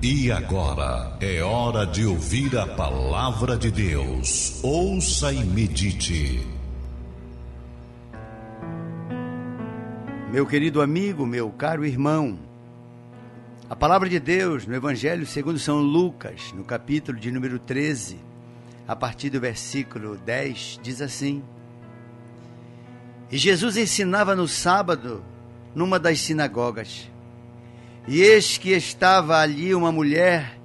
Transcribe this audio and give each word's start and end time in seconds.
E 0.00 0.30
agora 0.30 1.16
é 1.20 1.42
hora 1.42 1.84
de 1.84 2.06
ouvir 2.06 2.56
a 2.56 2.64
palavra 2.64 3.56
de 3.56 3.68
Deus. 3.68 4.62
Ouça 4.62 5.32
e 5.32 5.42
medite. 5.42 6.46
Meu 10.30 10.46
querido 10.46 10.80
amigo, 10.80 11.26
meu 11.26 11.50
caro 11.50 11.84
irmão, 11.84 12.38
a 13.68 13.74
palavra 13.74 14.08
de 14.08 14.20
Deus 14.20 14.68
no 14.68 14.74
Evangelho 14.76 15.26
segundo 15.26 15.58
São 15.58 15.80
Lucas, 15.80 16.52
no 16.52 16.62
capítulo 16.62 17.18
de 17.18 17.32
número 17.32 17.58
13, 17.58 18.20
a 18.86 18.94
partir 18.94 19.30
do 19.30 19.40
versículo 19.40 20.16
10, 20.16 20.78
diz 20.80 21.02
assim: 21.02 21.42
E 23.32 23.36
Jesus 23.36 23.76
ensinava 23.76 24.36
no 24.36 24.46
sábado 24.46 25.24
numa 25.74 25.98
das 25.98 26.20
sinagogas. 26.20 27.10
E 28.10 28.22
eis 28.22 28.56
que 28.56 28.70
estava 28.70 29.38
ali 29.38 29.74
uma 29.74 29.92
mulher 29.92 30.58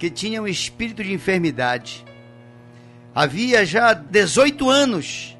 que 0.00 0.10
tinha 0.10 0.42
um 0.42 0.48
espírito 0.48 1.04
de 1.04 1.12
enfermidade. 1.12 2.04
Havia 3.14 3.64
já 3.64 3.92
18 3.92 4.68
anos. 4.68 5.38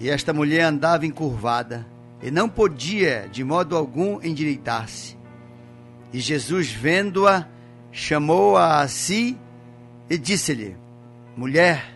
E 0.00 0.10
esta 0.10 0.32
mulher 0.32 0.62
andava 0.62 1.06
encurvada 1.06 1.86
e 2.20 2.32
não 2.32 2.48
podia 2.48 3.28
de 3.30 3.44
modo 3.44 3.76
algum 3.76 4.20
endireitar-se. 4.24 5.16
E 6.12 6.18
Jesus, 6.18 6.68
vendo-a, 6.68 7.46
chamou-a 7.92 8.80
a 8.80 8.88
si 8.88 9.38
e 10.08 10.18
disse-lhe: 10.18 10.76
Mulher, 11.36 11.94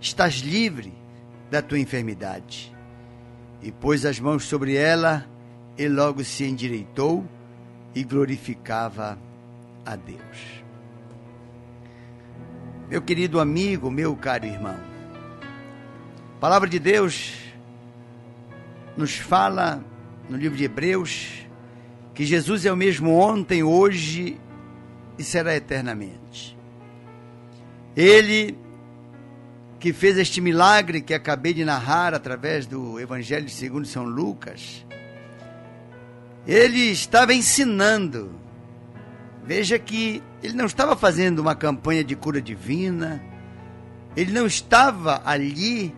estás 0.00 0.36
livre 0.38 0.92
da 1.52 1.62
tua 1.62 1.78
enfermidade. 1.78 2.74
E 3.62 3.70
pôs 3.70 4.04
as 4.04 4.18
mãos 4.18 4.42
sobre 4.42 4.74
ela 4.74 5.24
e 5.78 5.86
logo 5.86 6.24
se 6.24 6.44
endireitou 6.44 7.24
e 7.94 8.02
glorificava 8.02 9.18
a 9.84 9.96
Deus. 9.96 10.62
Meu 12.88 13.00
querido 13.00 13.40
amigo, 13.40 13.90
meu 13.90 14.14
caro 14.16 14.46
irmão, 14.46 14.78
a 16.36 16.40
palavra 16.40 16.68
de 16.68 16.78
Deus 16.78 17.34
nos 18.96 19.16
fala 19.16 19.82
no 20.28 20.36
livro 20.36 20.56
de 20.56 20.64
Hebreus 20.64 21.44
que 22.14 22.24
Jesus 22.24 22.64
é 22.64 22.72
o 22.72 22.76
mesmo 22.76 23.12
ontem, 23.12 23.62
hoje 23.62 24.38
e 25.18 25.24
será 25.24 25.56
eternamente. 25.56 26.56
Ele 27.96 28.56
que 29.80 29.92
fez 29.92 30.16
este 30.16 30.40
milagre 30.40 31.02
que 31.02 31.12
acabei 31.12 31.52
de 31.52 31.64
narrar 31.64 32.14
através 32.14 32.66
do 32.66 32.98
Evangelho 32.98 33.48
segundo 33.50 33.86
São 33.86 34.04
Lucas, 34.04 34.86
ele 36.46 36.90
estava 36.90 37.32
ensinando. 37.34 38.32
Veja 39.44 39.78
que 39.78 40.22
ele 40.42 40.54
não 40.54 40.66
estava 40.66 40.96
fazendo 40.96 41.38
uma 41.40 41.54
campanha 41.54 42.02
de 42.02 42.14
cura 42.16 42.40
divina, 42.40 43.22
ele 44.16 44.32
não 44.32 44.46
estava 44.46 45.22
ali 45.24 45.94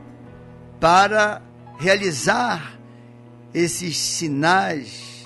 para 0.80 1.42
realizar 1.78 2.78
esses 3.52 3.96
sinais 3.96 5.24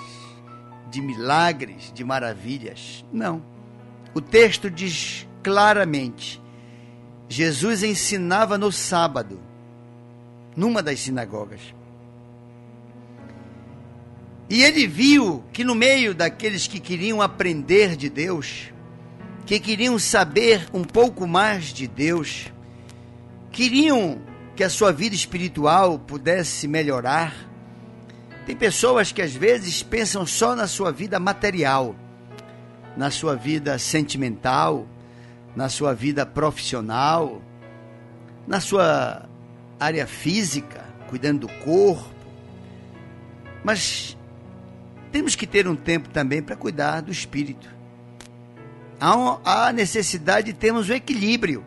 de 0.90 1.00
milagres, 1.00 1.92
de 1.94 2.04
maravilhas. 2.04 3.04
Não. 3.12 3.42
O 4.12 4.20
texto 4.20 4.70
diz 4.70 5.26
claramente: 5.42 6.42
Jesus 7.28 7.82
ensinava 7.82 8.58
no 8.58 8.72
sábado, 8.72 9.40
numa 10.56 10.82
das 10.82 11.00
sinagogas. 11.00 11.60
E 14.50 14.64
ele 14.64 14.84
viu 14.84 15.44
que 15.52 15.62
no 15.62 15.76
meio 15.76 16.12
daqueles 16.12 16.66
que 16.66 16.80
queriam 16.80 17.22
aprender 17.22 17.94
de 17.94 18.10
Deus, 18.10 18.72
que 19.46 19.60
queriam 19.60 19.96
saber 19.96 20.68
um 20.74 20.82
pouco 20.82 21.24
mais 21.24 21.66
de 21.66 21.86
Deus, 21.86 22.52
queriam 23.52 24.20
que 24.56 24.64
a 24.64 24.68
sua 24.68 24.92
vida 24.92 25.14
espiritual 25.14 26.00
pudesse 26.00 26.66
melhorar. 26.66 27.32
Tem 28.44 28.56
pessoas 28.56 29.12
que 29.12 29.22
às 29.22 29.32
vezes 29.32 29.84
pensam 29.84 30.26
só 30.26 30.56
na 30.56 30.66
sua 30.66 30.90
vida 30.90 31.20
material, 31.20 31.94
na 32.96 33.08
sua 33.08 33.36
vida 33.36 33.78
sentimental, 33.78 34.84
na 35.54 35.68
sua 35.68 35.94
vida 35.94 36.26
profissional, 36.26 37.40
na 38.48 38.58
sua 38.58 39.28
área 39.78 40.08
física, 40.08 40.84
cuidando 41.08 41.46
do 41.46 41.48
corpo. 41.64 42.10
Mas 43.62 44.16
temos 45.10 45.34
que 45.34 45.46
ter 45.46 45.66
um 45.66 45.76
tempo 45.76 46.08
também 46.08 46.42
para 46.42 46.56
cuidar 46.56 47.00
do 47.00 47.10
espírito. 47.10 47.68
Há 49.00 49.72
necessidade 49.72 50.52
de 50.52 50.58
termos 50.58 50.90
um 50.90 50.94
equilíbrio. 50.94 51.64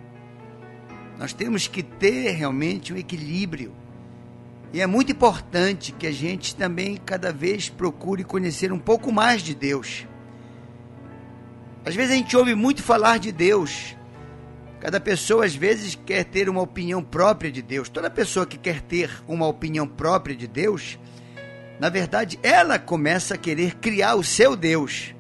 Nós 1.18 1.34
temos 1.34 1.68
que 1.68 1.81
ter 1.81 2.31
realmente 2.31 2.94
um 2.94 2.98
equilíbrio. 2.98 3.74
E 4.72 4.81
é 4.81 4.88
muito 4.88 5.12
importante 5.12 5.92
que 5.92 6.08
a 6.08 6.12
gente 6.12 6.56
também 6.56 6.98
cada 6.98 7.31
vez 7.31 7.70
procure 7.70 8.24
conhecer 8.24 8.72
um 8.72 8.80
pouco 8.80 9.12
mais 9.12 9.42
de 9.42 9.54
Deus. 9.54 10.08
Às 11.86 11.96
vezes 11.96 12.12
a 12.12 12.16
gente 12.16 12.36
ouve 12.36 12.56
muito 12.56 12.81
falar 12.81 13.20
de 13.20 13.31
Deus. 13.31 13.96
Cada 14.80 15.00
pessoa 15.00 15.46
às 15.46 15.56
vezes 15.56 15.96
quer 15.96 16.24
ter 16.24 16.50
uma 16.50 16.62
opinião 16.62 17.04
própria 17.04 17.52
de 17.52 17.62
Deus. 17.62 17.90
Toda 17.90 18.10
pessoa 18.10 18.46
que 18.46 18.58
quer 18.58 18.81
ter 18.81 19.10
uma 19.28 19.48
opinião 19.48 19.88
própria 19.88 20.36
de 20.36 20.48
Deus, 20.48 20.98
na 21.80 21.90
verdade, 21.90 22.40
ela 22.42 22.80
começa 22.80 23.36
a 23.36 23.38
querer 23.38 23.76
criar 23.76 24.16
o 24.16 24.24
seu 24.24 24.56
Deus. 24.56 25.14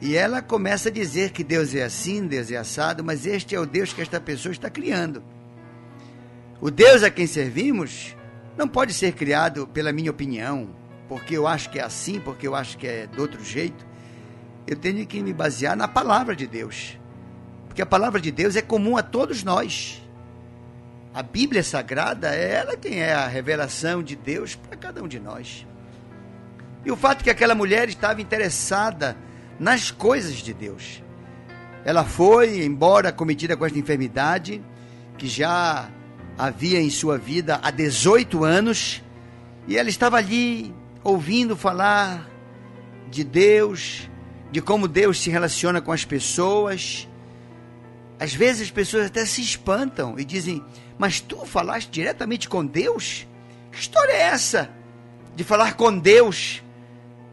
E 0.00 0.14
ela 0.14 0.42
começa 0.42 0.88
a 0.88 0.92
dizer 0.92 1.30
que 1.30 1.42
Deus 1.42 1.74
é 1.74 1.82
assim, 1.82 2.26
Deus 2.26 2.50
é 2.50 2.56
assado, 2.56 3.02
mas 3.02 3.26
este 3.26 3.54
é 3.54 3.60
o 3.60 3.64
Deus 3.64 3.92
que 3.92 4.02
esta 4.02 4.20
pessoa 4.20 4.52
está 4.52 4.68
criando. 4.68 5.22
O 6.60 6.70
Deus 6.70 7.02
a 7.02 7.10
quem 7.10 7.26
servimos 7.26 8.14
não 8.56 8.68
pode 8.68 8.92
ser 8.92 9.12
criado 9.12 9.66
pela 9.66 9.92
minha 9.92 10.10
opinião, 10.10 10.70
porque 11.08 11.36
eu 11.36 11.46
acho 11.46 11.70
que 11.70 11.78
é 11.78 11.82
assim, 11.82 12.20
porque 12.20 12.46
eu 12.46 12.54
acho 12.54 12.76
que 12.76 12.86
é 12.86 13.06
de 13.06 13.20
outro 13.20 13.42
jeito. 13.44 13.86
Eu 14.66 14.76
tenho 14.76 15.06
que 15.06 15.22
me 15.22 15.32
basear 15.32 15.76
na 15.76 15.86
palavra 15.86 16.34
de 16.34 16.46
Deus. 16.46 16.98
Porque 17.66 17.80
a 17.80 17.86
palavra 17.86 18.20
de 18.20 18.30
Deus 18.30 18.56
é 18.56 18.62
comum 18.62 18.96
a 18.96 19.02
todos 19.02 19.44
nós. 19.44 20.02
A 21.16 21.22
Bíblia 21.22 21.62
Sagrada 21.62 22.34
é 22.34 22.56
ela 22.56 22.76
quem 22.76 23.00
é 23.00 23.14
a 23.14 23.26
revelação 23.26 24.02
de 24.02 24.14
Deus 24.14 24.54
para 24.54 24.76
cada 24.76 25.02
um 25.02 25.08
de 25.08 25.18
nós. 25.18 25.66
E 26.84 26.92
o 26.92 26.96
fato 26.96 27.24
que 27.24 27.30
aquela 27.30 27.54
mulher 27.54 27.88
estava 27.88 28.20
interessada 28.20 29.16
nas 29.58 29.90
coisas 29.90 30.34
de 30.34 30.52
Deus. 30.52 31.02
Ela 31.86 32.04
foi, 32.04 32.62
embora 32.62 33.12
cometida 33.12 33.56
com 33.56 33.64
esta 33.64 33.78
enfermidade, 33.78 34.62
que 35.16 35.26
já 35.26 35.88
havia 36.36 36.82
em 36.82 36.90
sua 36.90 37.16
vida 37.16 37.60
há 37.62 37.70
18 37.70 38.44
anos, 38.44 39.02
e 39.66 39.78
ela 39.78 39.88
estava 39.88 40.18
ali 40.18 40.70
ouvindo 41.02 41.56
falar 41.56 42.28
de 43.08 43.24
Deus, 43.24 44.10
de 44.52 44.60
como 44.60 44.86
Deus 44.86 45.18
se 45.18 45.30
relaciona 45.30 45.80
com 45.80 45.92
as 45.92 46.04
pessoas. 46.04 47.08
Às 48.20 48.34
vezes 48.34 48.64
as 48.64 48.70
pessoas 48.70 49.06
até 49.06 49.24
se 49.24 49.40
espantam 49.40 50.18
e 50.18 50.24
dizem: 50.26 50.62
mas 50.98 51.20
tu 51.20 51.44
falaste 51.44 51.90
diretamente 51.90 52.48
com 52.48 52.64
Deus? 52.64 53.26
Que 53.70 53.78
história 53.78 54.12
é 54.12 54.22
essa 54.22 54.70
de 55.34 55.44
falar 55.44 55.74
com 55.74 55.96
Deus? 55.96 56.62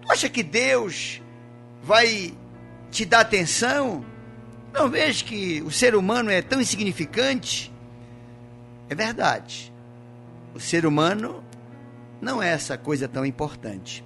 Tu 0.01 0.12
acha 0.12 0.29
que 0.29 0.44
Deus 0.44 1.22
vai 1.81 2.34
te 2.91 3.06
dar 3.06 3.22
atenção? 3.22 4.06
Não 4.74 4.90
vejo 4.90 5.25
que 5.25 5.62
o 5.62 5.72
ser 5.72 5.96
humano 5.96 6.29
é 6.29 6.41
tão 6.41 6.59
insignificante? 6.59 7.72
É 8.90 8.96
verdade. 8.96 9.72
O 10.53 10.59
ser 10.59 10.85
humano 10.85 11.44
não 12.22 12.41
é 12.41 12.50
essa 12.50 12.78
coisa 12.78 13.07
tão 13.07 13.25
importante. 13.25 14.03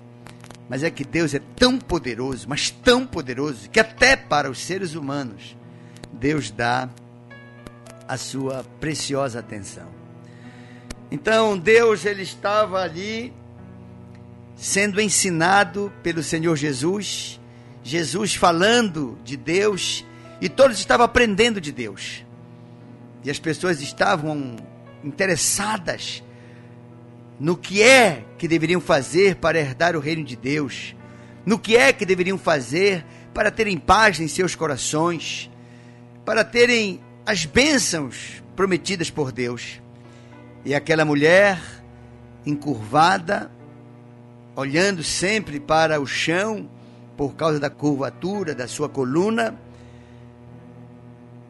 Mas 0.70 0.84
é 0.84 0.92
que 0.92 1.06
Deus 1.06 1.34
é 1.34 1.40
tão 1.56 1.80
poderoso, 1.80 2.48
mas 2.48 2.70
tão 2.70 3.06
poderoso, 3.06 3.70
que 3.70 3.80
até 3.80 4.16
para 4.16 4.52
os 4.52 4.60
seres 4.60 4.96
humanos, 4.96 5.56
Deus 6.12 6.52
dá 6.52 6.90
a 8.08 8.18
sua 8.18 8.66
preciosa 8.80 9.40
atenção. 9.40 9.88
Então 11.12 11.58
Deus 11.58 12.06
ele 12.06 12.24
estava 12.24 12.82
ali 12.82 13.34
sendo 14.56 15.00
ensinado 15.00 15.92
pelo 16.02 16.24
Senhor 16.24 16.56
Jesus, 16.56 17.40
Jesus 17.84 18.36
falando 18.36 19.18
de 19.24 19.38
Deus 19.38 20.04
e 20.42 20.50
todos 20.50 20.80
estavam 20.80 21.06
aprendendo 21.06 21.62
de 21.62 21.72
Deus. 21.72 22.26
E 23.24 23.30
as 23.30 23.40
pessoas 23.40 23.82
estavam 23.82 24.56
interessadas 25.04 26.24
no 27.40 27.56
que 27.56 27.82
é 27.84 28.24
que 28.38 28.48
deveriam 28.48 28.82
fazer 28.82 29.36
para 29.36 29.60
herdar 29.60 29.96
o 29.96 30.00
reino 30.00 30.24
de 30.24 30.36
Deus, 30.36 30.96
no 31.46 31.60
que 31.60 31.78
é 31.78 31.94
que 31.94 32.06
deveriam 32.06 32.38
fazer 32.38 33.06
para 33.34 33.52
terem 33.52 33.78
paz 33.78 34.20
em 34.20 34.28
seus 34.28 34.56
corações, 34.56 35.52
para 36.26 36.44
terem 36.44 37.00
as 37.28 37.46
bênçãos 37.46 38.42
prometidas 38.56 39.10
por 39.10 39.34
Deus. 39.34 39.82
E 40.64 40.74
aquela 40.74 41.04
mulher, 41.04 41.62
encurvada, 42.46 43.52
olhando 44.56 45.04
sempre 45.04 45.60
para 45.60 46.00
o 46.00 46.08
chão, 46.08 46.70
por 47.18 47.36
causa 47.36 47.60
da 47.60 47.70
curvatura 47.70 48.56
da 48.56 48.66
sua 48.66 48.88
coluna. 48.88 49.60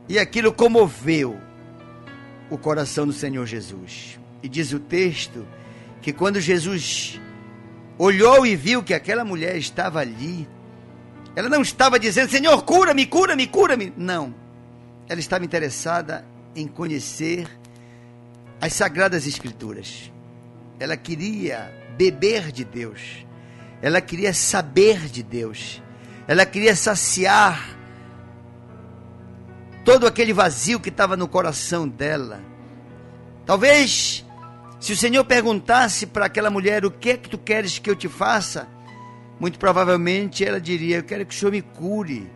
E 0.09 0.18
aquilo 0.18 0.51
comoveu 0.51 1.39
o 2.50 2.57
coração 2.57 3.06
do 3.06 3.13
Senhor 3.13 3.45
Jesus. 3.45 4.19
E 4.41 4.50
diz 4.50 4.74
o 4.74 4.79
texto 4.79 5.45
que 6.01 6.12
quando 6.12 6.41
Jesus 6.41 7.21
olhou 8.00 8.47
e 8.47 8.56
viu 8.56 8.81
que 8.81 8.95
aquela 8.95 9.24
mulher 9.24 9.57
estava 9.57 10.00
ali, 10.00 10.50
ela 11.35 11.50
não 11.50 11.62
estava 11.62 12.00
dizendo, 12.00 12.31
Senhor, 12.31 12.63
cura-me, 12.63 13.06
cura-me, 13.06 13.45
cura-me. 13.45 13.94
Não. 13.95 14.46
Ela 15.09 15.19
estava 15.19 15.45
interessada 15.45 16.25
em 16.56 16.68
conhecer 16.68 17.48
as 18.59 18.74
Sagradas 18.74 19.25
Escrituras. 19.25 20.12
Ela 20.80 20.98
queria 20.98 21.74
beber 21.98 22.51
de 22.51 22.63
Deus. 22.63 23.25
Ela 23.81 24.01
queria 24.01 24.33
saber 24.33 25.07
de 25.07 25.24
Deus. 25.24 25.81
Ela 26.27 26.45
queria 26.45 26.75
saciar 26.75 27.77
todo 29.86 30.06
aquele 30.06 30.33
vazio 30.33 30.80
que 30.80 30.89
estava 30.89 31.15
no 31.15 31.27
coração 31.27 31.88
dela. 31.88 32.42
Talvez, 33.45 34.25
se 34.80 34.92
o 34.92 34.98
Senhor 34.98 35.24
perguntasse 35.24 36.06
para 36.06 36.25
aquela 36.25 36.50
mulher: 36.50 36.86
O 36.86 36.92
que 36.92 37.12
é 37.12 37.18
que 37.18 37.30
tu 37.30 37.38
queres 37.38 37.80
que 37.80 37.89
eu 37.89 37.95
te 37.95 38.10
faça? 38.10 38.68
Muito 39.39 39.57
provavelmente 39.57 40.44
ela 40.44 40.60
diria: 40.60 40.98
Eu 40.98 41.03
quero 41.03 41.25
que 41.25 41.33
o 41.33 41.38
Senhor 41.38 41.51
me 41.51 41.62
cure, 41.62 42.30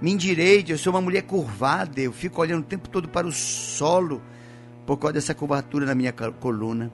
me 0.00 0.12
endireite. 0.12 0.72
Eu 0.72 0.78
sou 0.78 0.92
uma 0.92 1.00
mulher 1.00 1.22
curvada, 1.22 2.00
eu 2.00 2.12
fico 2.12 2.40
olhando 2.40 2.62
o 2.62 2.66
tempo 2.66 2.88
todo 2.88 3.08
para 3.08 3.26
o 3.26 3.32
solo 3.32 4.22
por 4.86 4.98
causa 4.98 5.14
dessa 5.14 5.34
curvatura 5.34 5.86
na 5.86 5.94
minha 5.94 6.12
coluna. 6.12 6.92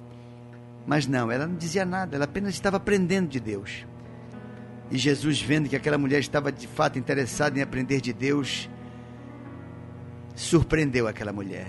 Mas 0.86 1.06
não, 1.06 1.30
ela 1.30 1.46
não 1.46 1.56
dizia 1.56 1.84
nada, 1.84 2.16
ela 2.16 2.24
apenas 2.24 2.54
estava 2.54 2.76
aprendendo 2.76 3.28
de 3.28 3.40
Deus. 3.40 3.86
E 4.90 4.98
Jesus, 4.98 5.40
vendo 5.40 5.68
que 5.68 5.76
aquela 5.76 5.98
mulher 5.98 6.18
estava 6.18 6.50
de 6.50 6.66
fato 6.66 6.98
interessada 6.98 7.58
em 7.58 7.62
aprender 7.62 8.00
de 8.00 8.12
Deus, 8.12 8.68
surpreendeu 10.34 11.06
aquela 11.06 11.32
mulher. 11.32 11.68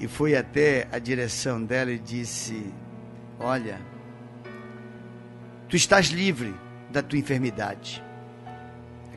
E 0.00 0.06
foi 0.06 0.36
até 0.36 0.86
a 0.92 0.98
direção 0.98 1.62
dela 1.64 1.90
e 1.90 1.98
disse: 1.98 2.72
Olha, 3.38 3.80
tu 5.68 5.76
estás 5.76 6.08
livre 6.08 6.54
da 6.90 7.02
tua 7.02 7.18
enfermidade. 7.18 8.04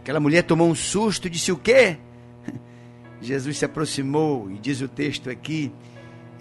Aquela 0.02 0.20
mulher 0.20 0.44
tomou 0.44 0.70
um 0.70 0.76
susto 0.76 1.28
e 1.28 1.30
disse: 1.30 1.52
O 1.52 1.58
quê? 1.58 1.98
Jesus 3.22 3.58
se 3.58 3.66
aproximou 3.66 4.52
e 4.52 4.58
diz 4.58 4.82
o 4.82 4.88
texto 4.88 5.30
aqui: 5.30 5.72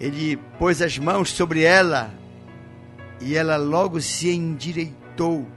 ele 0.01 0.35
pôs 0.57 0.81
as 0.81 0.97
mãos 0.97 1.29
sobre 1.29 1.61
ela 1.61 2.11
e 3.21 3.35
ela 3.35 3.55
logo 3.55 4.01
se 4.01 4.31
endireitou. 4.31 5.47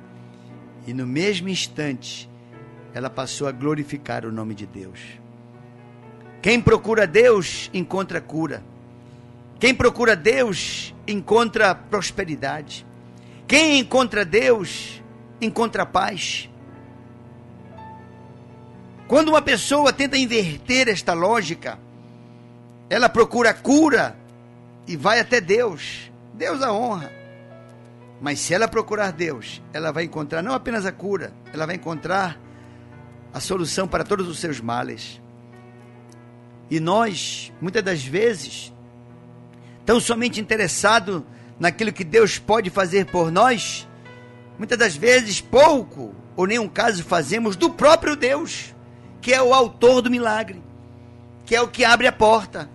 E 0.87 0.93
no 0.93 1.07
mesmo 1.07 1.49
instante, 1.49 2.29
ela 2.93 3.09
passou 3.09 3.49
a 3.49 3.53
glorificar 3.53 4.27
o 4.27 4.31
nome 4.31 4.55
de 4.55 4.67
Deus. 4.67 5.01
Quem 6.43 6.61
procura 6.61 7.07
Deus 7.07 7.71
encontra 7.73 8.21
cura. 8.21 8.63
Quem 9.59 9.75
procura 9.75 10.15
Deus 10.15 10.95
encontra 11.09 11.75
prosperidade. 11.75 12.87
Quem 13.49 13.79
encontra 13.79 14.27
Deus 14.27 15.03
encontra 15.41 15.87
paz. 15.87 16.51
Quando 19.07 19.29
uma 19.29 19.43
pessoa 19.43 19.93
tenta 19.93 20.17
inverter 20.17 20.89
esta 20.89 21.13
lógica, 21.13 21.79
ela 22.89 23.09
procura 23.09 23.53
cura 23.53 24.17
e 24.87 24.97
vai 24.97 25.21
até 25.21 25.41
Deus. 25.41 26.11
Deus 26.33 26.63
a 26.63 26.73
honra. 26.73 27.13
Mas 28.21 28.41
se 28.41 28.55
ela 28.55 28.67
procurar 28.67 29.13
Deus, 29.13 29.63
ela 29.73 29.93
vai 29.93 30.05
encontrar 30.05 30.43
não 30.43 30.55
apenas 30.55 30.87
a 30.87 30.93
cura, 30.93 31.33
ela 31.53 31.67
vai 31.67 31.77
encontrar 31.77 32.41
a 33.33 33.41
solução 33.41 33.87
para 33.87 34.05
todos 34.05 34.27
os 34.29 34.39
seus 34.39 34.61
males. 34.61 35.21
E 36.71 36.81
nós, 36.81 37.53
muitas 37.61 37.83
das 37.83 38.03
vezes, 38.03 38.73
tão 39.85 40.01
somente 40.01 40.41
interessados 40.41 41.23
naquilo 41.59 41.93
que 41.93 42.05
Deus 42.05 42.39
pode 42.39 42.71
fazer 42.71 43.07
por 43.07 43.31
nós, 43.31 43.87
muitas 44.59 44.79
das 44.79 44.97
vezes 44.97 45.41
pouco 45.41 46.15
ou 46.37 46.47
nenhum 46.47 46.69
caso 46.69 47.05
fazemos 47.05 47.57
do 47.57 47.71
próprio 47.71 48.17
Deus, 48.17 48.74
que 49.25 49.33
é 49.33 49.43
o 49.43 49.55
autor 49.55 50.03
do 50.03 50.11
milagre, 50.11 50.63
que 51.47 51.57
é 51.57 51.63
o 51.63 51.67
que 51.67 51.83
abre 51.83 52.07
a 52.07 52.13
porta, 52.13 52.69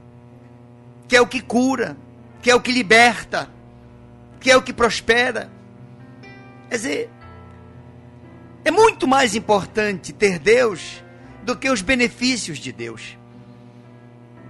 que 1.07 1.15
é 1.15 1.21
o 1.21 1.27
que 1.27 1.41
cura, 1.41 1.95
que 2.41 2.49
é 2.49 2.55
o 2.55 2.59
que 2.59 2.71
liberta, 2.71 3.47
que 4.39 4.49
é 4.49 4.57
o 4.57 4.61
que 4.63 4.73
prospera. 4.73 5.47
Quer 6.67 6.75
dizer, 6.75 7.09
é 8.65 8.71
muito 8.71 9.07
mais 9.07 9.35
importante 9.35 10.11
ter 10.11 10.39
Deus 10.39 11.03
do 11.43 11.55
que 11.55 11.69
os 11.69 11.83
benefícios 11.83 12.57
de 12.57 12.71
Deus. 12.71 13.15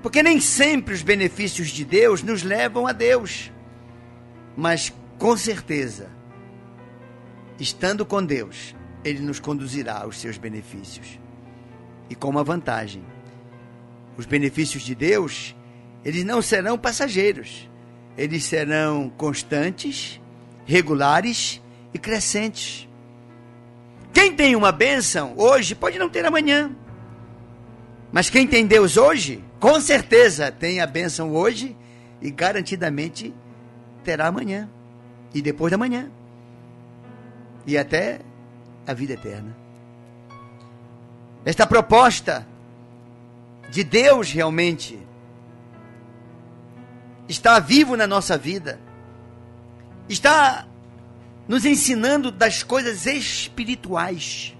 Porque 0.01 0.23
nem 0.23 0.39
sempre 0.39 0.93
os 0.93 1.01
benefícios 1.01 1.67
de 1.67 1.83
Deus 1.83 2.23
nos 2.23 2.43
levam 2.43 2.87
a 2.87 2.93
Deus. 2.93 3.51
Mas 4.55 4.93
com 5.17 5.35
certeza, 5.35 6.09
estando 7.59 8.05
com 8.05 8.23
Deus, 8.23 8.73
Ele 9.03 9.19
nos 9.19 9.41
conduzirá 9.41 10.03
aos 10.03 10.17
seus 10.17 10.37
benefícios. 10.37 11.19
E 12.09 12.15
com 12.15 12.29
uma 12.29 12.43
vantagem: 12.43 13.03
os 14.17 14.25
benefícios 14.25 14.83
de 14.83 14.95
Deus, 14.95 15.55
eles 16.03 16.23
não 16.23 16.41
serão 16.41 16.77
passageiros, 16.77 17.69
eles 18.17 18.43
serão 18.43 19.09
constantes, 19.17 20.19
regulares 20.65 21.61
e 21.93 21.99
crescentes. 21.99 22.87
Quem 24.13 24.33
tem 24.33 24.55
uma 24.55 24.71
bênção 24.71 25.33
hoje 25.37 25.75
pode 25.75 25.99
não 25.99 26.09
ter 26.09 26.25
amanhã. 26.25 26.71
Mas 28.11 28.29
quem 28.29 28.47
tem 28.47 28.65
Deus 28.65 28.97
hoje, 28.97 29.43
com 29.59 29.79
certeza 29.79 30.51
tem 30.51 30.81
a 30.81 30.87
bênção 30.87 31.31
hoje 31.31 31.77
e 32.21 32.31
garantidamente 32.31 33.33
terá 34.03 34.27
amanhã 34.27 34.69
e 35.33 35.41
depois 35.41 35.69
da 35.71 35.77
manhã 35.77 36.11
e 37.65 37.77
até 37.77 38.19
a 38.87 38.93
vida 38.93 39.13
eterna. 39.13 39.55
Esta 41.45 41.65
proposta 41.65 42.45
de 43.71 43.83
Deus 43.83 44.31
realmente 44.31 44.99
está 47.27 47.59
vivo 47.59 47.95
na 47.95 48.07
nossa 48.07 48.37
vida, 48.37 48.79
está 50.07 50.67
nos 51.47 51.65
ensinando 51.65 52.31
das 52.31 52.63
coisas 52.63 53.05
espirituais. 53.05 54.55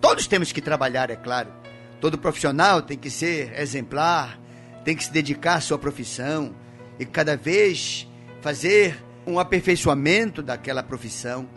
Todos 0.00 0.26
temos 0.26 0.52
que 0.52 0.60
trabalhar, 0.60 1.10
é 1.10 1.16
claro. 1.16 1.52
Todo 2.00 2.18
profissional 2.18 2.82
tem 2.82 2.98
que 2.98 3.10
ser 3.10 3.58
exemplar, 3.58 4.38
tem 4.84 4.94
que 4.94 5.04
se 5.04 5.12
dedicar 5.12 5.54
à 5.54 5.60
sua 5.60 5.78
profissão 5.78 6.54
e 6.98 7.06
cada 7.06 7.36
vez 7.36 8.06
fazer 8.40 9.02
um 9.26 9.38
aperfeiçoamento 9.38 10.42
daquela 10.42 10.82
profissão. 10.82 11.48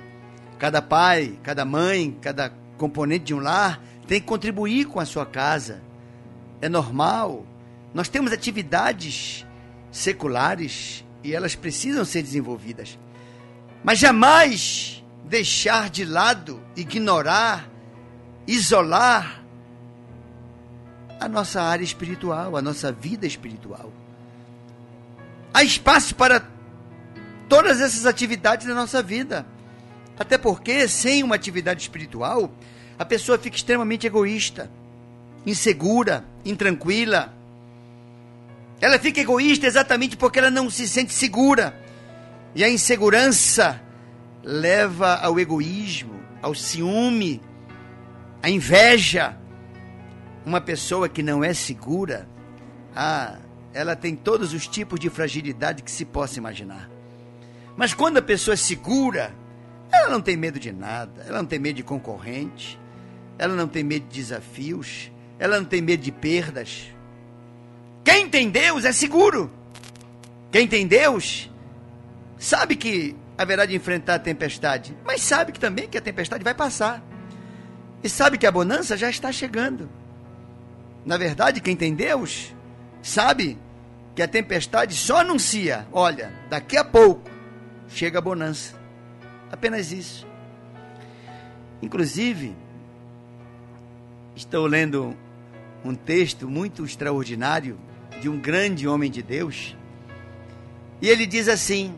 Cada 0.57 0.81
pai, 0.81 1.37
cada 1.43 1.65
mãe, 1.65 2.17
cada 2.21 2.51
componente 2.77 3.25
de 3.25 3.33
um 3.33 3.39
lar 3.39 3.81
tem 4.09 4.19
que 4.19 4.25
contribuir 4.25 4.85
com 4.85 4.99
a 4.99 5.05
sua 5.05 5.23
casa. 5.23 5.83
É 6.59 6.67
normal. 6.67 7.45
Nós 7.93 8.09
temos 8.09 8.31
atividades 8.31 9.45
seculares 9.91 11.05
e 11.23 11.35
elas 11.35 11.53
precisam 11.53 12.03
ser 12.03 12.23
desenvolvidas. 12.23 12.97
Mas 13.83 13.99
jamais 13.99 15.03
deixar 15.25 15.91
de 15.91 16.05
lado, 16.05 16.59
ignorar, 16.75 17.69
isolar 18.47 19.43
a 21.19 21.29
nossa 21.29 21.61
área 21.61 21.83
espiritual, 21.83 22.57
a 22.57 22.63
nossa 22.63 22.91
vida 22.91 23.27
espiritual. 23.27 23.93
Há 25.53 25.63
espaço 25.63 26.15
para 26.15 26.47
todas 27.47 27.79
essas 27.79 28.07
atividades 28.07 28.65
na 28.65 28.73
nossa 28.73 29.03
vida. 29.03 29.45
Até 30.17 30.35
porque, 30.35 30.87
sem 30.87 31.21
uma 31.21 31.35
atividade 31.35 31.83
espiritual, 31.83 32.51
a 32.99 33.05
pessoa 33.05 33.39
fica 33.39 33.55
extremamente 33.55 34.05
egoísta, 34.05 34.69
insegura, 35.45 36.25
intranquila, 36.43 37.33
ela 38.81 38.99
fica 38.99 39.21
egoísta 39.21 39.65
exatamente 39.65 40.17
porque 40.17 40.37
ela 40.37 40.51
não 40.51 40.69
se 40.69 40.85
sente 40.85 41.13
segura. 41.13 41.79
E 42.53 42.61
a 42.61 42.69
insegurança 42.69 43.81
leva 44.43 45.15
ao 45.15 45.39
egoísmo, 45.39 46.19
ao 46.41 46.53
ciúme, 46.53 47.41
à 48.43 48.49
inveja. 48.49 49.37
Uma 50.45 50.59
pessoa 50.59 51.07
que 51.07 51.23
não 51.23 51.41
é 51.41 51.53
segura, 51.53 52.27
ah, 52.93 53.37
ela 53.73 53.95
tem 53.95 54.13
todos 54.13 54.53
os 54.53 54.67
tipos 54.67 54.99
de 54.99 55.09
fragilidade 55.09 55.83
que 55.83 55.91
se 55.91 56.03
possa 56.03 56.37
imaginar. 56.37 56.89
Mas 57.77 57.93
quando 57.93 58.17
a 58.17 58.21
pessoa 58.21 58.55
é 58.55 58.57
segura, 58.57 59.33
ela 59.91 60.09
não 60.09 60.21
tem 60.21 60.35
medo 60.35 60.59
de 60.59 60.71
nada, 60.71 61.23
ela 61.25 61.37
não 61.37 61.45
tem 61.45 61.59
medo 61.59 61.75
de 61.75 61.83
concorrente, 61.83 62.79
ela 63.39 63.55
não 63.55 63.67
tem 63.67 63.83
medo 63.83 64.05
de 64.09 64.19
desafios, 64.19 65.09
ela 65.39 65.57
não 65.57 65.65
tem 65.65 65.81
medo 65.81 66.03
de 66.03 66.11
perdas. 66.11 66.87
Quem 68.03 68.29
tem 68.29 68.49
Deus 68.49 68.83
é 68.83 68.91
seguro. 68.91 69.49
Quem 70.51 70.67
tem 70.67 70.85
Deus 70.85 71.49
sabe 72.37 72.75
que 72.75 73.15
haverá 73.37 73.65
de 73.65 73.75
enfrentar 73.75 74.15
a 74.15 74.19
tempestade, 74.19 74.95
mas 75.05 75.21
sabe 75.21 75.53
que 75.53 75.59
também 75.59 75.87
que 75.87 75.97
a 75.97 76.01
tempestade 76.01 76.43
vai 76.43 76.53
passar. 76.53 77.01
e 78.03 78.09
sabe 78.09 78.37
que 78.37 78.47
a 78.47 78.51
bonança 78.51 78.95
já 78.95 79.09
está 79.09 79.31
chegando. 79.31 79.89
Na 81.05 81.17
verdade, 81.17 81.59
quem 81.59 81.75
tem 81.75 81.93
Deus 81.93 82.53
sabe 83.01 83.57
que 84.15 84.21
a 84.21 84.27
tempestade 84.27 84.95
só 84.95 85.17
anuncia: 85.17 85.87
olha, 85.91 86.33
daqui 86.49 86.77
a 86.77 86.83
pouco 86.83 87.29
chega 87.89 88.19
a 88.19 88.21
bonança. 88.21 88.75
Apenas 89.51 89.91
isso. 89.91 90.27
Inclusive, 91.81 92.55
estou 94.39 94.65
lendo 94.65 95.17
um 95.83 95.93
texto 95.93 96.47
muito 96.47 96.85
extraordinário 96.85 97.77
de 98.21 98.29
um 98.29 98.39
grande 98.39 98.87
homem 98.87 99.11
de 99.11 99.21
Deus. 99.21 99.75
E 101.01 101.09
ele 101.09 101.25
diz 101.25 101.49
assim: 101.49 101.93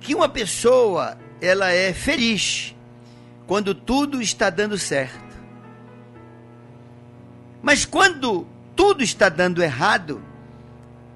que 0.00 0.14
uma 0.14 0.28
pessoa 0.28 1.18
ela 1.40 1.70
é 1.70 1.92
feliz 1.92 2.74
quando 3.46 3.74
tudo 3.74 4.22
está 4.22 4.48
dando 4.48 4.78
certo. 4.78 5.26
Mas 7.60 7.84
quando 7.84 8.46
tudo 8.76 9.02
está 9.02 9.28
dando 9.28 9.60
errado, 9.60 10.22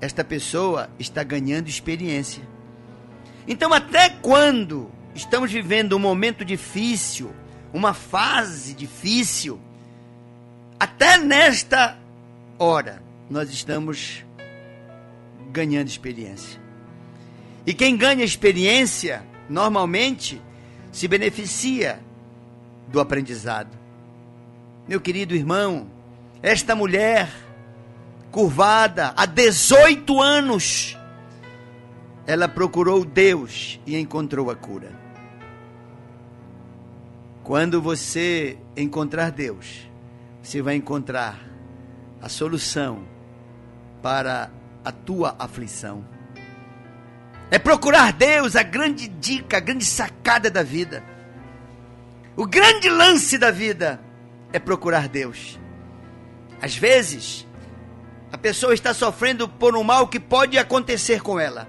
esta 0.01 0.25
pessoa 0.25 0.91
está 0.99 1.23
ganhando 1.23 1.69
experiência. 1.69 2.43
Então, 3.47 3.73
até 3.73 4.09
quando 4.09 4.91
estamos 5.15 5.53
vivendo 5.53 5.95
um 5.95 6.01
momento 6.01 6.45
difícil, 6.45 7.33
uma 7.73 7.95
fase 7.95 8.75
difícil, 8.75 9.61
até 10.79 11.19
nesta 11.19 11.97
hora 12.59 13.03
nós 13.31 13.51
estamos 13.51 14.25
ganhando 15.51 15.89
experiência. 15.89 16.61
E 17.67 17.73
quem 17.73 17.97
ganha 17.97 18.25
experiência, 18.25 19.23
normalmente, 19.49 20.41
se 20.91 21.07
beneficia 21.07 22.01
do 22.89 23.01
aprendizado. 23.01 23.71
Meu 24.87 25.01
querido 25.01 25.35
irmão, 25.35 25.87
esta 26.43 26.75
mulher 26.75 27.31
curvada 28.31 29.13
há 29.17 29.25
18 29.27 30.21
anos, 30.21 30.99
ela 32.27 32.49
procurou 32.49 33.05
Deus 33.05 33.79
e 33.87 33.97
encontrou 33.97 34.51
a 34.51 34.57
cura. 34.57 35.02
Quando 37.45 37.83
você 37.83 38.57
encontrar 38.77 39.31
Deus, 39.31 39.91
você 40.41 40.63
vai 40.63 40.77
encontrar 40.77 41.41
a 42.21 42.29
solução 42.29 43.05
para 44.01 44.49
a 44.85 44.93
tua 44.93 45.35
aflição. 45.39 46.05
É 47.51 47.59
procurar 47.59 48.13
Deus, 48.13 48.55
a 48.55 48.63
grande 48.63 49.09
dica, 49.09 49.57
a 49.57 49.61
grande 49.61 49.85
sacada 49.85 50.49
da 50.49 50.63
vida. 50.63 51.03
O 52.37 52.47
grande 52.47 52.89
lance 52.89 53.37
da 53.37 53.51
vida 53.51 54.01
é 54.53 54.59
procurar 54.59 55.09
Deus. 55.09 55.59
Às 56.61 56.77
vezes, 56.77 57.47
a 58.31 58.39
pessoa 58.39 58.73
está 58.73 58.95
sofrendo 58.95 59.49
por 59.49 59.77
um 59.77 59.83
mal 59.83 60.07
que 60.07 60.21
pode 60.21 60.57
acontecer 60.57 61.21
com 61.21 61.41
ela. 61.41 61.69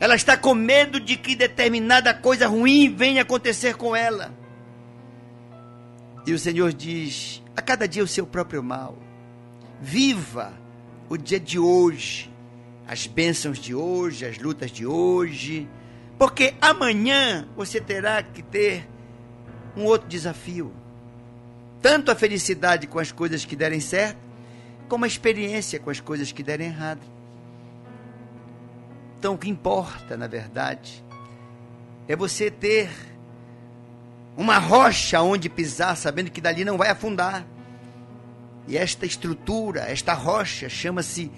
Ela 0.00 0.16
está 0.16 0.36
com 0.36 0.54
medo 0.54 0.98
de 0.98 1.16
que 1.16 1.36
determinada 1.36 2.12
coisa 2.12 2.48
ruim 2.48 2.92
venha 2.92 3.22
acontecer 3.22 3.76
com 3.76 3.94
ela. 3.94 4.34
E 6.26 6.32
o 6.32 6.38
Senhor 6.38 6.72
diz: 6.72 7.42
a 7.54 7.62
cada 7.62 7.86
dia 7.86 8.02
o 8.02 8.08
seu 8.08 8.26
próprio 8.26 8.62
mal. 8.62 8.98
Viva 9.80 10.52
o 11.08 11.16
dia 11.16 11.38
de 11.38 11.58
hoje, 11.58 12.30
as 12.88 13.06
bênçãos 13.06 13.58
de 13.58 13.74
hoje, 13.74 14.26
as 14.26 14.38
lutas 14.38 14.70
de 14.70 14.86
hoje, 14.86 15.68
porque 16.18 16.54
amanhã 16.60 17.46
você 17.56 17.80
terá 17.80 18.22
que 18.22 18.42
ter 18.42 18.88
um 19.76 19.84
outro 19.84 20.08
desafio 20.08 20.72
tanto 21.82 22.10
a 22.10 22.14
felicidade 22.14 22.86
com 22.86 22.98
as 22.98 23.10
coisas 23.10 23.44
que 23.44 23.56
derem 23.56 23.80
certo, 23.80 24.18
como 24.88 25.04
a 25.04 25.08
experiência 25.08 25.78
com 25.78 25.90
as 25.90 26.00
coisas 26.00 26.32
que 26.32 26.42
derem 26.42 26.68
errado. 26.68 27.00
Então, 29.20 29.34
o 29.34 29.38
que 29.38 29.50
importa, 29.50 30.16
na 30.16 30.26
verdade, 30.26 31.04
é 32.08 32.16
você 32.16 32.50
ter 32.50 32.88
uma 34.34 34.56
rocha 34.56 35.20
onde 35.20 35.46
pisar, 35.50 35.94
sabendo 35.94 36.30
que 36.30 36.40
dali 36.40 36.64
não 36.64 36.78
vai 36.78 36.88
afundar. 36.88 37.46
E 38.66 38.78
esta 38.78 39.04
estrutura, 39.04 39.82
esta 39.82 40.14
rocha, 40.14 40.70
chama-se 40.70 41.30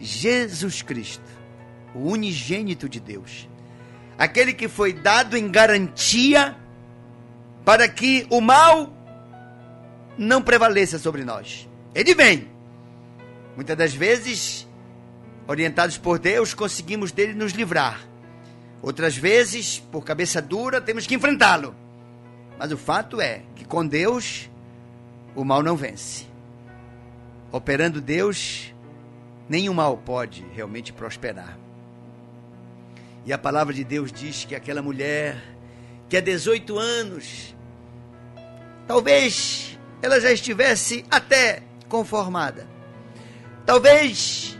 Jesus 0.00 0.82
Cristo, 0.82 1.22
o 1.94 2.00
unigênito 2.00 2.88
de 2.88 2.98
Deus. 2.98 3.48
Aquele 4.18 4.52
que 4.52 4.66
foi 4.66 4.92
dado 4.92 5.36
em 5.36 5.48
garantia 5.52 6.56
para 7.64 7.86
que 7.86 8.26
o 8.28 8.40
mal 8.40 8.92
não 10.18 10.42
prevaleça 10.42 10.98
sobre 10.98 11.24
nós. 11.24 11.68
Ele 11.94 12.12
vem. 12.12 12.48
Muitas 13.54 13.76
das 13.76 13.94
vezes, 13.94 14.66
orientados 15.50 15.98
por 15.98 16.20
Deus, 16.20 16.54
conseguimos 16.54 17.10
dele 17.10 17.34
nos 17.34 17.50
livrar. 17.54 18.06
Outras 18.80 19.16
vezes, 19.16 19.80
por 19.90 20.04
cabeça 20.04 20.40
dura, 20.40 20.80
temos 20.80 21.08
que 21.08 21.16
enfrentá-lo. 21.16 21.74
Mas 22.56 22.70
o 22.70 22.76
fato 22.76 23.20
é 23.20 23.42
que 23.56 23.64
com 23.64 23.84
Deus, 23.84 24.48
o 25.34 25.44
mal 25.44 25.60
não 25.60 25.76
vence. 25.76 26.24
Operando 27.50 28.00
Deus, 28.00 28.72
nenhum 29.48 29.74
mal 29.74 29.96
pode 29.96 30.46
realmente 30.54 30.92
prosperar. 30.92 31.58
E 33.26 33.32
a 33.32 33.38
palavra 33.38 33.74
de 33.74 33.82
Deus 33.82 34.12
diz 34.12 34.44
que 34.44 34.54
aquela 34.54 34.80
mulher 34.80 35.36
que 36.08 36.16
há 36.16 36.20
18 36.20 36.78
anos, 36.78 37.56
talvez 38.86 39.76
ela 40.00 40.20
já 40.20 40.30
estivesse 40.30 41.04
até 41.10 41.64
conformada. 41.88 42.68
Talvez 43.66 44.59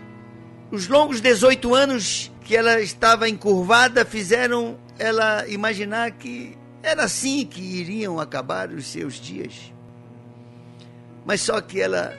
os 0.70 0.86
longos 0.86 1.20
18 1.20 1.74
anos 1.74 2.30
que 2.44 2.56
ela 2.56 2.80
estava 2.80 3.28
encurvada 3.28 4.04
fizeram 4.04 4.78
ela 4.98 5.46
imaginar 5.48 6.12
que 6.12 6.56
era 6.82 7.04
assim 7.04 7.44
que 7.44 7.60
iriam 7.60 8.20
acabar 8.20 8.70
os 8.70 8.86
seus 8.86 9.14
dias. 9.14 9.72
Mas 11.24 11.40
só 11.40 11.60
que 11.60 11.80
ela 11.80 12.16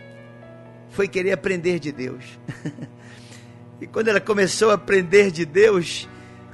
foi 0.89 1.08
querer 1.08 1.31
aprender 1.31 1.79
de 1.79 1.91
Deus. 1.91 2.24
e 3.79 3.88
quando 3.88 4.10
ela 4.10 4.20
começou 4.20 4.72
a 4.72 4.74
aprender 4.74 5.31
de 5.31 5.46
Deus, 5.46 6.08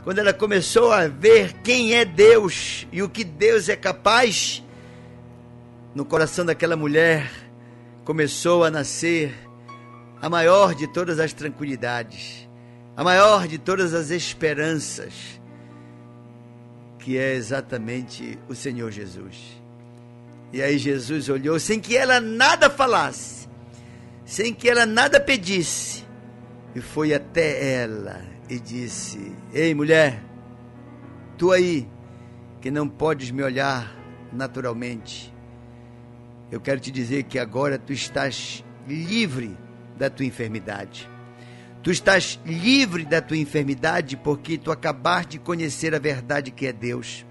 quando 0.04 0.20
ela 0.20 0.34
começou 0.34 0.92
a 0.92 1.08
ver 1.08 1.54
quem 1.64 1.96
é 1.96 2.06
Deus 2.06 2.88
e 2.92 3.02
o 3.02 3.10
que 3.10 3.24
Deus 3.24 3.68
é 3.70 3.76
capaz, 3.76 4.64
no 5.96 6.06
coração 6.06 6.46
daquela 6.46 6.76
mulher 6.76 7.30
começou 8.06 8.64
a 8.64 8.72
nascer 8.72 9.47
a 10.22 10.30
maior 10.30 10.74
de 10.74 10.88
todas 10.88 11.20
as 11.20 11.34
tranquilidades, 11.34 12.48
a 12.96 13.04
maior 13.04 13.48
de 13.48 13.58
todas 13.58 13.94
as 13.94 14.10
esperanças, 14.10 15.40
que 17.00 17.18
é 17.18 17.34
exatamente 17.34 18.38
o 18.50 18.56
Senhor 18.56 18.92
Jesus. 18.92 19.62
E 20.52 20.62
aí 20.62 20.78
Jesus 20.78 21.30
olhou 21.30 21.60
sem 21.60 21.80
que 21.80 21.96
ela 21.96 22.20
nada 22.20 22.70
falasse, 22.70 23.48
sem 24.26 24.54
que 24.54 24.70
ela 24.70 24.86
nada 24.86 25.20
pedisse, 25.20 26.06
e 26.74 26.82
foi 26.82 27.14
até 27.14 27.82
ela 27.82 28.22
e 28.50 28.60
disse: 28.60 29.32
Ei, 29.54 29.74
mulher, 29.76 30.24
tu 31.38 31.52
aí, 31.52 31.88
que 32.60 32.72
não 32.72 32.88
podes 32.88 33.30
me 33.30 33.44
olhar 33.44 33.96
naturalmente, 34.34 35.34
eu 36.52 36.60
quero 36.60 36.80
te 36.80 36.92
dizer 36.92 37.24
que 37.24 37.38
agora 37.38 37.78
tu 37.78 37.94
estás 37.94 38.64
livre 38.88 39.58
da 39.98 40.10
tua 40.10 40.26
enfermidade. 40.26 41.10
Tu 41.84 41.92
estás 41.92 42.40
livre 42.46 43.06
da 43.06 43.22
tua 43.22 43.38
enfermidade 43.38 44.18
porque 44.18 44.58
tu 44.58 44.72
acabaste 44.72 45.32
de 45.32 45.40
conhecer 45.40 45.96
a 45.96 46.00
verdade 46.00 46.52
que 46.52 46.68
é 46.68 46.74
Deus. 46.74 47.26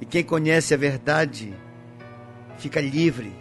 E 0.00 0.06
quem 0.06 0.22
conhece 0.22 0.74
a 0.74 0.76
verdade 0.76 1.54
fica 2.58 2.80
livre, 2.80 3.32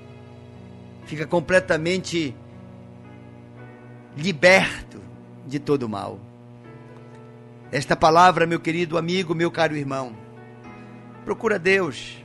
fica 1.06 1.26
completamente 1.26 2.36
liberto 4.18 5.02
de 5.46 5.60
todo 5.60 5.88
mal. 5.88 6.20
Esta 7.72 7.96
palavra, 7.96 8.48
meu 8.48 8.60
querido 8.60 8.98
amigo, 8.98 9.36
meu 9.36 9.52
caro 9.52 9.76
irmão, 9.76 10.16
procura 11.24 11.60
Deus 11.60 12.24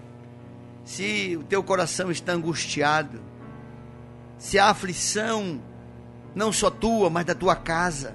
se 0.84 1.36
o 1.36 1.44
teu 1.44 1.62
coração 1.62 2.10
está 2.10 2.32
angustiado, 2.32 3.20
se 4.38 4.58
a 4.58 4.70
aflição 4.70 5.60
não 6.34 6.52
só 6.52 6.70
tua, 6.70 7.10
mas 7.10 7.24
da 7.24 7.34
tua 7.34 7.56
casa, 7.56 8.14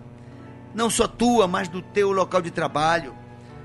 não 0.74 0.90
só 0.90 1.08
tua, 1.08 1.48
mas 1.48 1.68
do 1.68 1.82
teu 1.82 2.12
local 2.12 2.42
de 2.42 2.52
trabalho, 2.52 3.16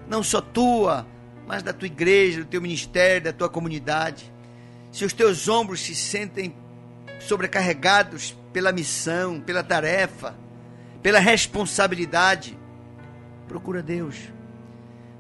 não 0.08 0.22
só 0.22 0.40
tua, 0.40 1.06
mas 1.46 1.62
da 1.62 1.72
tua 1.72 1.86
igreja, 1.86 2.40
do 2.40 2.46
teu 2.46 2.60
ministério, 2.60 3.24
da 3.24 3.32
tua 3.32 3.48
comunidade. 3.48 4.32
Se 4.92 5.04
os 5.04 5.12
teus 5.12 5.48
ombros 5.48 5.80
se 5.80 5.94
sentem 5.94 6.54
sobrecarregados 7.20 8.36
pela 8.52 8.72
missão, 8.72 9.40
pela 9.40 9.62
tarefa, 9.62 10.34
pela 11.02 11.18
responsabilidade, 11.18 12.56
procura 13.48 13.82
Deus. 13.82 14.16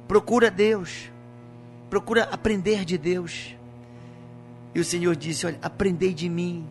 Procura 0.06 0.50
Deus. 0.50 1.10
procura 1.88 2.24
aprender 2.24 2.84
de 2.84 2.96
Deus. 2.96 3.56
E 4.74 4.80
o 4.80 4.84
Senhor 4.84 5.16
disse: 5.16 5.46
Olha, 5.46 5.58
aprendei 5.60 6.14
de 6.14 6.28
mim. 6.28 6.68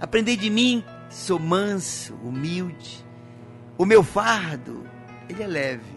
Aprendei 0.00 0.36
de 0.36 0.50
mim, 0.50 0.84
sou 1.08 1.38
manso, 1.38 2.14
humilde. 2.22 3.04
O 3.76 3.84
meu 3.84 4.02
fardo, 4.02 4.84
ele 5.28 5.42
é 5.42 5.46
leve. 5.46 5.94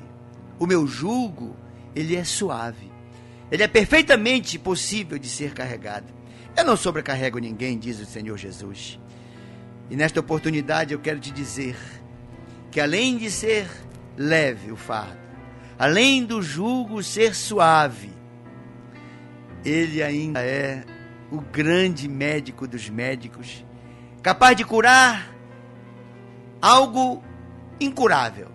O 0.60 0.66
meu 0.66 0.88
jugo, 0.88 1.56
ele 1.96 2.16
é 2.16 2.24
suave. 2.24 2.92
Ele 3.52 3.64
é 3.64 3.68
perfeitamente 3.68 4.60
possível 4.60 5.18
de 5.18 5.30
ser 5.30 5.54
carregado. 5.54 6.14
Eu 6.56 6.66
não 6.66 6.76
sobrecarrego 6.76 7.38
ninguém, 7.38 7.78
diz 7.78 8.00
o 8.00 8.06
Senhor 8.06 8.38
Jesus. 8.38 9.00
E 9.90 9.96
nesta 9.96 10.20
oportunidade 10.20 10.94
eu 10.94 11.00
quero 11.00 11.20
te 11.20 11.32
dizer 11.32 11.78
que 12.72 12.82
além 12.82 13.18
de 13.18 13.32
ser 13.32 13.70
leve 14.18 14.72
o 14.72 14.76
fardo, 14.76 15.18
além 15.78 16.26
do 16.26 16.42
jugo 16.42 17.02
ser 17.04 17.36
suave, 17.36 18.10
ele 19.64 20.02
ainda 20.02 20.42
é 20.42 20.84
o 21.32 21.40
grande 21.40 22.08
médico 22.08 22.68
dos 22.68 22.90
médicos, 22.90 23.66
capaz 24.28 24.58
de 24.58 24.66
curar 24.66 25.34
algo 26.62 27.24
incurável. 27.80 28.50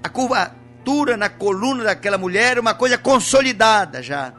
A 0.00 0.08
curvatura 0.08 1.16
na 1.16 1.28
coluna 1.28 1.82
daquela 1.82 2.16
mulher, 2.16 2.56
uma 2.56 2.72
coisa 2.72 2.96
consolidada 2.96 4.00
já. 4.00 4.32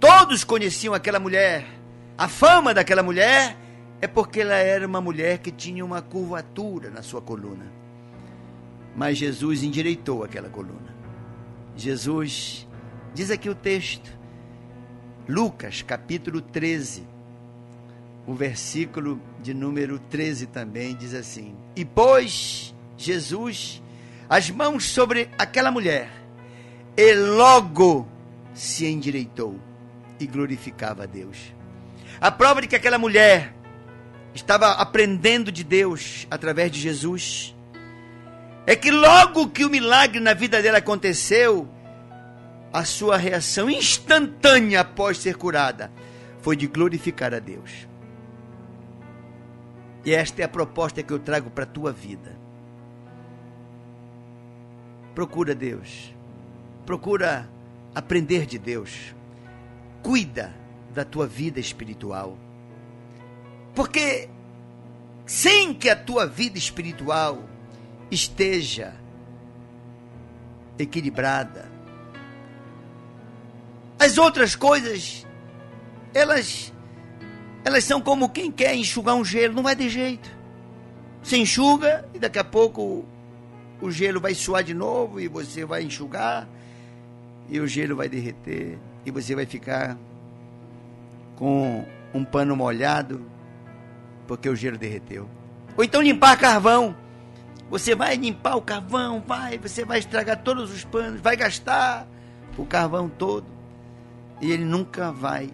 Todos 0.00 0.42
conheciam 0.42 0.94
aquela 0.94 1.20
mulher. 1.20 1.64
A 2.18 2.26
fama 2.26 2.74
daquela 2.74 3.04
mulher 3.04 3.56
é 4.00 4.08
porque 4.08 4.40
ela 4.40 4.56
era 4.56 4.84
uma 4.84 5.00
mulher 5.00 5.38
que 5.38 5.52
tinha 5.52 5.84
uma 5.84 6.02
curvatura 6.02 6.90
na 6.90 7.00
sua 7.00 7.22
coluna. 7.22 7.70
Mas 8.96 9.16
Jesus 9.16 9.62
endireitou 9.62 10.24
aquela 10.24 10.48
coluna. 10.48 10.92
Jesus, 11.76 12.66
diz 13.14 13.30
aqui 13.30 13.48
o 13.48 13.54
texto, 13.54 14.10
Lucas 15.28 15.82
capítulo 15.82 16.40
13, 16.40 17.13
o 18.26 18.34
versículo 18.34 19.20
de 19.42 19.52
número 19.52 19.98
13 19.98 20.46
também 20.46 20.94
diz 20.94 21.14
assim: 21.14 21.54
E 21.76 21.84
pôs 21.84 22.74
Jesus 22.96 23.82
as 24.28 24.50
mãos 24.50 24.84
sobre 24.88 25.28
aquela 25.36 25.70
mulher, 25.70 26.10
e 26.96 27.14
logo 27.14 28.08
se 28.54 28.86
endireitou 28.86 29.58
e 30.18 30.26
glorificava 30.26 31.02
a 31.02 31.06
Deus. 31.06 31.36
A 32.20 32.30
prova 32.30 32.62
de 32.62 32.68
que 32.68 32.76
aquela 32.76 32.98
mulher 32.98 33.54
estava 34.34 34.72
aprendendo 34.72 35.52
de 35.52 35.62
Deus 35.62 36.26
através 36.30 36.70
de 36.70 36.80
Jesus 36.80 37.54
é 38.66 38.74
que 38.74 38.90
logo 38.90 39.48
que 39.48 39.64
o 39.64 39.70
milagre 39.70 40.20
na 40.20 40.32
vida 40.32 40.62
dela 40.62 40.78
aconteceu, 40.78 41.68
a 42.72 42.84
sua 42.84 43.16
reação 43.16 43.68
instantânea 43.68 44.80
após 44.80 45.18
ser 45.18 45.36
curada 45.36 45.92
foi 46.40 46.56
de 46.56 46.66
glorificar 46.66 47.34
a 47.34 47.38
Deus. 47.38 47.86
E 50.04 50.14
esta 50.14 50.42
é 50.42 50.44
a 50.44 50.48
proposta 50.48 51.02
que 51.02 51.12
eu 51.12 51.18
trago 51.18 51.50
para 51.50 51.64
a 51.64 51.66
tua 51.66 51.92
vida. 51.92 52.36
Procura 55.14 55.54
Deus. 55.54 56.12
Procura 56.84 57.48
aprender 57.94 58.44
de 58.44 58.58
Deus. 58.58 59.14
Cuida 60.02 60.54
da 60.92 61.04
tua 61.04 61.26
vida 61.26 61.58
espiritual. 61.58 62.36
Porque 63.74 64.28
sem 65.24 65.72
que 65.72 65.88
a 65.88 65.96
tua 65.96 66.26
vida 66.26 66.58
espiritual 66.58 67.42
esteja 68.10 68.94
equilibrada, 70.78 71.70
as 73.98 74.18
outras 74.18 74.54
coisas 74.54 75.26
elas 76.12 76.73
elas 77.64 77.84
são 77.84 78.00
como 78.00 78.28
quem 78.28 78.52
quer 78.52 78.74
enxugar 78.74 79.14
um 79.14 79.24
gelo, 79.24 79.54
não 79.54 79.62
vai 79.62 79.74
ter 79.74 79.88
jeito. 79.88 80.30
Você 81.22 81.38
enxuga 81.38 82.06
e 82.12 82.18
daqui 82.18 82.38
a 82.38 82.44
pouco 82.44 83.06
o 83.80 83.90
gelo 83.90 84.20
vai 84.20 84.34
suar 84.34 84.62
de 84.62 84.74
novo 84.74 85.18
e 85.18 85.26
você 85.26 85.64
vai 85.64 85.82
enxugar 85.82 86.46
e 87.48 87.58
o 87.58 87.66
gelo 87.66 87.96
vai 87.96 88.08
derreter 88.08 88.78
e 89.06 89.10
você 89.10 89.34
vai 89.34 89.46
ficar 89.46 89.96
com 91.36 91.86
um 92.12 92.22
pano 92.22 92.54
molhado 92.54 93.24
porque 94.26 94.48
o 94.48 94.54
gelo 94.54 94.76
derreteu. 94.76 95.28
Ou 95.76 95.82
então 95.82 96.02
limpar 96.02 96.38
carvão. 96.38 96.94
Você 97.70 97.94
vai 97.94 98.14
limpar 98.14 98.56
o 98.56 98.62
carvão, 98.62 99.24
vai, 99.26 99.56
você 99.56 99.86
vai 99.86 99.98
estragar 99.98 100.42
todos 100.42 100.70
os 100.70 100.84
panos, 100.84 101.20
vai 101.20 101.34
gastar 101.34 102.06
o 102.58 102.66
carvão 102.66 103.08
todo 103.08 103.46
e 104.40 104.52
ele 104.52 104.64
nunca 104.64 105.10
vai 105.10 105.50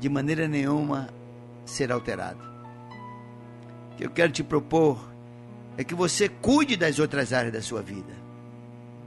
de 0.00 0.08
maneira 0.08 0.48
nenhuma 0.48 1.08
ser 1.70 1.92
alterado. 1.92 2.40
O 3.92 3.96
que 3.96 4.04
eu 4.04 4.10
quero 4.10 4.32
te 4.32 4.42
propor 4.42 5.10
é 5.76 5.84
que 5.84 5.94
você 5.94 6.28
cuide 6.28 6.76
das 6.76 6.98
outras 6.98 7.32
áreas 7.32 7.52
da 7.52 7.62
sua 7.62 7.80
vida, 7.80 8.12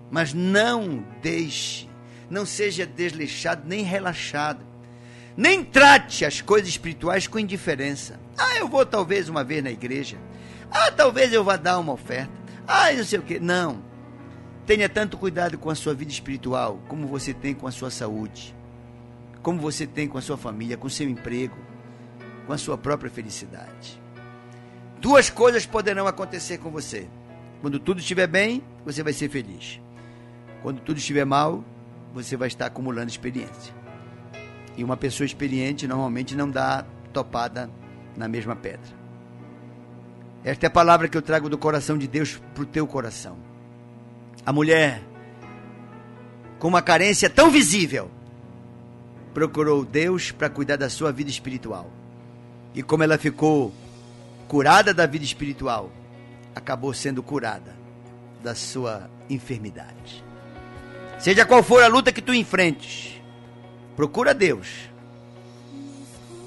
mas 0.09 0.33
não 0.33 1.05
deixe, 1.21 1.89
não 2.29 2.45
seja 2.45 2.85
desleixado 2.85 3.63
nem 3.65 3.83
relaxado, 3.83 4.65
nem 5.35 5.63
trate 5.63 6.25
as 6.25 6.41
coisas 6.41 6.69
espirituais 6.69 7.27
com 7.27 7.39
indiferença. 7.39 8.19
Ah, 8.37 8.57
eu 8.57 8.67
vou 8.67 8.85
talvez 8.85 9.29
uma 9.29 9.43
vez 9.43 9.63
na 9.63 9.71
igreja. 9.71 10.17
Ah, 10.71 10.91
talvez 10.91 11.33
eu 11.33 11.43
vá 11.43 11.55
dar 11.55 11.79
uma 11.79 11.93
oferta. 11.93 12.31
Ah, 12.67 12.91
não 12.91 13.03
sei 13.03 13.19
o 13.19 13.23
que. 13.23 13.39
Não. 13.39 13.83
Tenha 14.65 14.87
tanto 14.87 15.17
cuidado 15.17 15.57
com 15.57 15.69
a 15.69 15.75
sua 15.75 15.93
vida 15.93 16.11
espiritual 16.11 16.79
como 16.87 17.07
você 17.07 17.33
tem 17.33 17.53
com 17.53 17.67
a 17.67 17.71
sua 17.71 17.91
saúde, 17.91 18.55
como 19.41 19.59
você 19.59 19.85
tem 19.85 20.07
com 20.07 20.17
a 20.17 20.21
sua 20.21 20.37
família, 20.37 20.77
com 20.77 20.87
o 20.87 20.89
seu 20.89 21.09
emprego, 21.09 21.57
com 22.45 22.53
a 22.53 22.57
sua 22.57 22.77
própria 22.77 23.09
felicidade. 23.09 24.01
Duas 24.99 25.29
coisas 25.29 25.65
poderão 25.65 26.07
acontecer 26.07 26.57
com 26.57 26.69
você. 26.69 27.07
Quando 27.61 27.79
tudo 27.79 27.99
estiver 27.99 28.27
bem, 28.27 28.63
você 28.85 29.03
vai 29.03 29.13
ser 29.13 29.29
feliz. 29.29 29.81
Quando 30.61 30.79
tudo 30.79 30.97
estiver 30.97 31.25
mal, 31.25 31.63
você 32.13 32.37
vai 32.37 32.47
estar 32.47 32.67
acumulando 32.67 33.09
experiência. 33.09 33.73
E 34.77 34.83
uma 34.83 34.97
pessoa 34.97 35.25
experiente 35.25 35.87
normalmente 35.87 36.35
não 36.35 36.49
dá 36.49 36.85
topada 37.11 37.69
na 38.15 38.27
mesma 38.27 38.55
pedra. 38.55 39.03
Esta 40.43 40.65
é 40.65 40.67
a 40.67 40.71
palavra 40.71 41.07
que 41.07 41.17
eu 41.17 41.21
trago 41.21 41.49
do 41.49 41.57
coração 41.57 41.97
de 41.97 42.07
Deus 42.07 42.41
para 42.53 42.63
o 42.63 42.65
teu 42.65 42.85
coração. 42.85 43.37
A 44.45 44.51
mulher, 44.51 45.01
com 46.59 46.67
uma 46.67 46.81
carência 46.81 47.29
tão 47.29 47.49
visível, 47.49 48.11
procurou 49.33 49.85
Deus 49.85 50.31
para 50.31 50.49
cuidar 50.49 50.75
da 50.75 50.89
sua 50.89 51.11
vida 51.11 51.29
espiritual. 51.29 51.89
E 52.73 52.81
como 52.81 53.03
ela 53.03 53.17
ficou 53.17 53.73
curada 54.47 54.93
da 54.93 55.05
vida 55.05 55.25
espiritual, 55.25 55.91
acabou 56.55 56.93
sendo 56.93 57.21
curada 57.21 57.75
da 58.43 58.55
sua 58.55 59.09
enfermidade. 59.29 60.23
Seja 61.19 61.45
qual 61.45 61.63
for 61.63 61.81
a 61.83 61.87
luta 61.87 62.11
que 62.11 62.21
tu 62.21 62.33
enfrentes, 62.33 63.21
procura 63.95 64.33
Deus. 64.33 64.89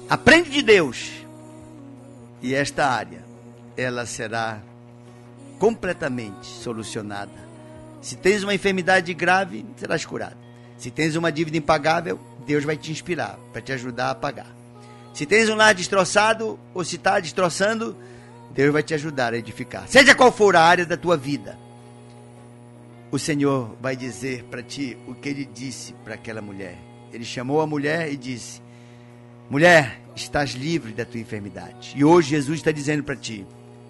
Aprende 0.09 0.49
de 0.49 0.61
Deus. 0.61 1.11
E 2.41 2.53
esta 2.53 2.85
área, 2.85 3.25
ela 3.75 4.05
será 4.05 4.61
completamente 5.57 6.45
solucionada. 6.45 7.47
Se 8.01 8.15
tens 8.15 8.43
uma 8.43 8.53
enfermidade 8.53 9.13
grave, 9.13 9.65
serás 9.75 10.05
curado. 10.05 10.37
Se 10.77 10.91
tens 10.91 11.15
uma 11.15 11.31
dívida 11.31 11.57
impagável, 11.57 12.19
Deus 12.45 12.63
vai 12.63 12.77
te 12.77 12.91
inspirar 12.91 13.37
para 13.51 13.61
te 13.61 13.73
ajudar 13.73 14.11
a 14.11 14.15
pagar. 14.15 14.56
Se 15.17 15.25
tens 15.25 15.49
um 15.49 15.55
lar 15.55 15.73
destroçado 15.73 16.59
ou 16.75 16.85
se 16.85 16.95
está 16.95 17.19
destroçando, 17.19 17.97
Deus 18.51 18.71
vai 18.71 18.83
te 18.83 18.93
ajudar 18.93 19.33
a 19.33 19.37
edificar. 19.39 19.87
Seja 19.87 20.13
qual 20.13 20.31
for 20.31 20.55
a 20.55 20.61
área 20.61 20.85
da 20.85 20.95
tua 20.95 21.17
vida, 21.17 21.57
o 23.09 23.17
Senhor 23.17 23.75
vai 23.81 23.95
dizer 23.95 24.43
para 24.43 24.61
ti 24.61 24.95
o 25.07 25.15
que 25.15 25.27
ele 25.27 25.43
disse 25.43 25.93
para 26.05 26.13
aquela 26.13 26.39
mulher. 26.39 26.77
Ele 27.11 27.25
chamou 27.25 27.61
a 27.61 27.65
mulher 27.65 28.13
e 28.13 28.15
disse: 28.15 28.61
Mulher, 29.49 29.99
estás 30.15 30.51
livre 30.51 30.93
da 30.93 31.03
tua 31.03 31.19
enfermidade. 31.19 31.93
E 31.95 32.05
hoje 32.05 32.29
Jesus 32.29 32.59
está 32.59 32.71
dizendo 32.71 33.03
para 33.03 33.15
ti: 33.15 33.43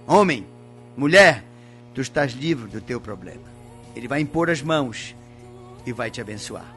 Homem, 0.07 0.47
mulher, 0.95 1.43
tu 1.93 1.99
estás 1.99 2.31
livre 2.31 2.69
do 2.69 2.79
teu 2.79 3.01
problema. 3.01 3.43
Ele 3.93 4.07
vai 4.07 4.21
impor 4.21 4.49
as 4.49 4.61
mãos 4.61 5.13
e 5.85 5.91
vai 5.91 6.09
te 6.09 6.21
abençoar. 6.21 6.76